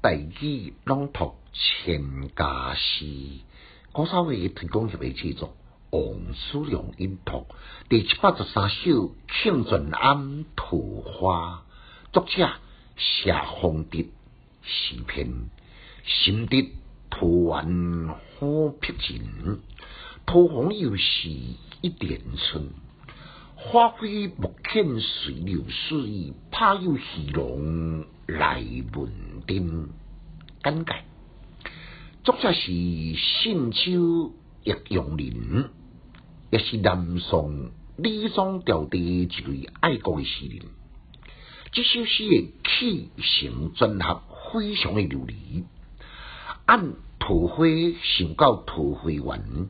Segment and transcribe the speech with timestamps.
[0.00, 3.04] 大语朗读千家诗，
[3.90, 5.56] 古早味推广协会制作，
[5.90, 7.48] 王叔良音读
[7.88, 8.76] 第七百十三首
[9.26, 11.64] 《庆顺庵桃花》，
[12.12, 12.48] 作者
[12.96, 14.04] 谢宏德，
[14.62, 15.32] 诗篇
[16.04, 16.72] 心得
[17.10, 19.60] 桃园好僻静，
[20.24, 21.28] 桃红又是
[21.80, 22.70] 一点春。
[23.60, 28.62] 花飞木欠随流水，怕有戏龙来
[28.94, 29.12] 问
[29.48, 29.88] 津。
[30.62, 30.92] 简介：
[32.22, 32.72] 作者是
[33.16, 34.32] 信州
[34.62, 35.64] 叶永林，
[36.50, 40.60] 也是南宋李庄调的一位爱国的诗人。
[41.72, 45.64] 这首诗的起承转合非常的流利，
[46.64, 47.64] 按桃花
[48.04, 49.68] 想到桃花源。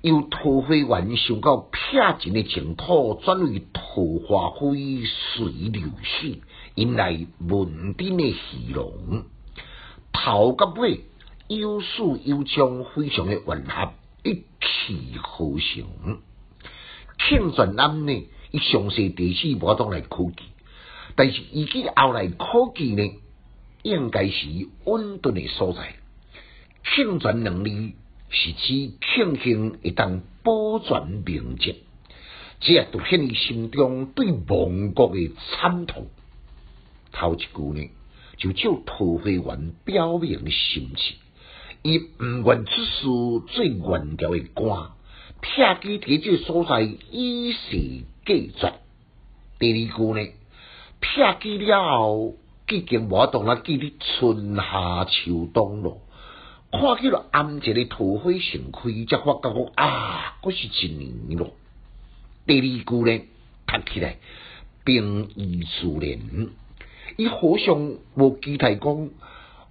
[0.00, 3.82] 由桃花源想到撇尽的净土，转为桃
[4.26, 6.40] 花飞随流水，
[6.76, 9.24] 引来文丁的戏龙。
[10.12, 11.00] 头甲尾
[11.48, 16.20] 有始有终，非常的吻合，一气呵成。
[17.18, 20.44] 庆传庵呢，以详细地址无当来考据，
[21.16, 23.02] 但是以及后来考据呢，
[23.82, 24.46] 应该是
[24.84, 25.96] 稳顿的所在。
[26.84, 27.96] 庆传能力。
[28.30, 31.76] 是指庆幸一旦保全名节，
[32.60, 36.08] 这也凸显伊心中对亡国的惨痛。
[37.10, 37.90] 头一句呢，
[38.36, 41.16] 就照桃花源表明心情，
[41.82, 44.92] 伊毋愿出事最原调的歌，
[45.40, 48.74] 撇记伫这所在以示计绝。
[49.58, 50.28] 第二句呢，
[51.00, 52.34] 撇记了后，
[52.68, 56.02] 已经无当啦记得春夏秋冬咯。
[56.70, 61.54] 看起了暗一个桃花盛开，才发觉啊，嗰是一年咯。
[62.46, 63.24] 第二句呢，
[63.66, 64.18] 读起来
[64.84, 66.48] 平易自然，
[67.16, 69.08] 伊好像无期待讲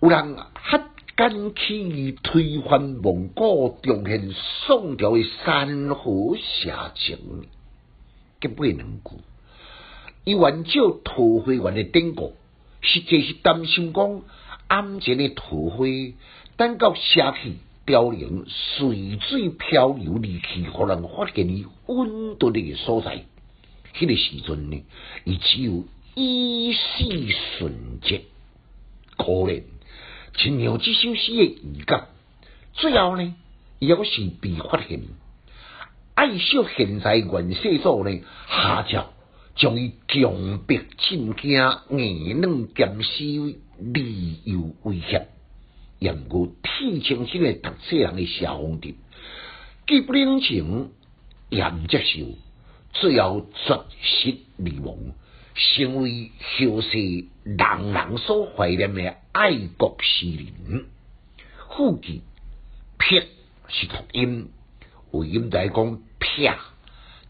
[0.02, 0.82] 有人ฮ็
[1.16, 4.32] 敢去推翻蒙古，重现
[4.66, 7.46] 宋朝的山河写情。
[8.42, 9.12] 吉尾两句，
[10.24, 12.34] 伊按照桃花源的典故，
[12.82, 14.22] 实际是担心讲
[14.68, 15.86] 暗前的桃花。
[16.58, 17.54] 等到下去
[17.86, 23.26] 凋零，随水漂流离去，互人发现伊温度的所在。
[23.94, 24.84] 迄个时阵呢，
[25.24, 25.86] 伊只有
[26.16, 28.24] 一世纯洁，
[29.18, 29.62] 可怜，
[30.36, 31.44] 亲像这首诗的
[31.76, 32.08] 预感。
[32.74, 33.36] 最后呢，
[33.78, 35.02] 也是被发现，
[36.16, 38.20] 爱惜现在元世祖呢
[38.50, 39.12] 下诏，
[39.56, 41.52] 将伊强迫进京，
[41.92, 45.28] 硬软兼施，利诱威胁。
[46.00, 48.96] 严过天清醒的读书人的下风的，
[49.88, 50.92] 既不领情，
[51.50, 52.28] 也不接受，
[52.94, 54.96] 最后绝食而亡，
[55.56, 60.86] 成为后世人人所怀念的爱国诗人。
[61.76, 62.22] 副句
[63.00, 63.28] 撇
[63.68, 64.50] 是读音，
[65.12, 66.54] 为音在讲撇，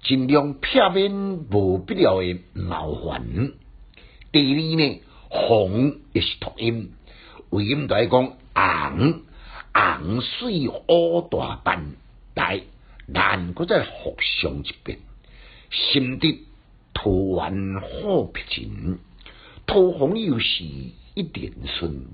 [0.04, 3.54] 尽量撇免无必要的麻烦。
[4.34, 6.92] 第二呢，红也是读音，
[7.50, 8.34] 为音在讲。
[8.68, 9.22] 红
[9.74, 11.96] 红水乌大斑，
[12.36, 12.64] 来
[13.06, 15.00] 难搁再互相一遍。
[15.72, 16.46] 心得
[16.94, 19.00] 桃园好僻静，
[19.66, 20.66] 桃红又是
[21.14, 22.08] 一点春。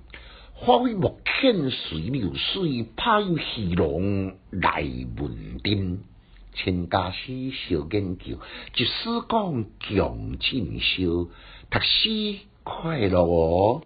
[0.54, 4.84] 花飞木欠随流水，怕有戏龙来
[5.18, 6.04] 问津。
[6.54, 8.38] 千家师小研究，
[8.76, 8.92] 一诗
[9.28, 11.30] 讲强进修，
[11.72, 13.82] 读诗快乐哦。